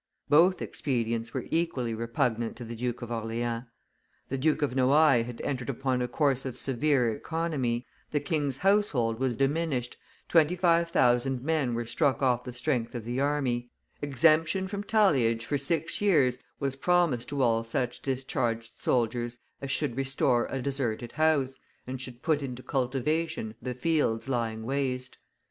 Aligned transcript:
Both 0.29 0.63
expedients 0.63 1.31
were 1.31 1.45
equally 1.51 1.93
repugnant 1.93 2.55
to 2.55 2.65
the 2.65 2.73
Duke 2.75 3.03
of 3.03 3.11
Orleans. 3.11 3.65
The 4.29 4.37
Duke 4.39 4.63
of 4.63 4.75
Noailles 4.75 5.27
had 5.27 5.39
entered 5.41 5.69
upon 5.69 6.01
a 6.01 6.07
course 6.07 6.43
of 6.43 6.57
severe 6.57 7.11
economy; 7.13 7.85
the 8.09 8.19
king's 8.19 8.57
household 8.57 9.19
was 9.19 9.37
diminished, 9.37 9.97
twenty 10.27 10.55
five 10.55 10.89
thousand 10.89 11.43
men 11.43 11.75
were 11.75 11.85
struck 11.85 12.23
off 12.23 12.43
the 12.43 12.51
strength 12.51 12.95
of 12.95 13.05
the 13.05 13.19
army, 13.19 13.69
exemption 14.01 14.67
from 14.67 14.83
talliage 14.83 15.45
for 15.45 15.59
six 15.59 16.01
years 16.01 16.39
was 16.59 16.75
promised 16.75 17.29
to 17.29 17.43
all 17.43 17.63
such 17.63 18.01
discharged 18.01 18.79
soldiers 18.81 19.37
as 19.61 19.69
should 19.69 19.95
restore 19.95 20.47
a 20.47 20.63
deserted 20.63 21.11
house, 21.11 21.57
and 21.85 22.01
should 22.01 22.23
put 22.23 22.41
into 22.41 22.63
cultivation 22.63 23.53
the 23.61 23.75
fields 23.75 24.27
lying 24.27 24.63
waste. 24.63 25.19